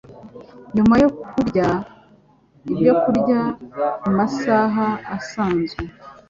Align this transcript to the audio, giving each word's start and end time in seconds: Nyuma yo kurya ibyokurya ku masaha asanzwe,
Nyuma 0.75 0.95
yo 1.03 1.09
kurya 1.29 1.67
ibyokurya 2.71 3.39
ku 4.01 4.09
masaha 4.17 4.87
asanzwe, 5.17 5.83